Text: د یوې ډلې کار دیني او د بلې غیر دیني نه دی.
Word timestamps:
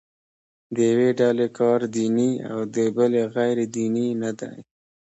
د 0.73 0.77
یوې 0.91 1.09
ډلې 1.19 1.47
کار 1.59 1.79
دیني 1.95 2.31
او 2.51 2.59
د 2.75 2.77
بلې 2.95 3.23
غیر 3.35 3.57
دیني 3.75 4.07
نه 4.21 4.31
دی. 4.39 4.55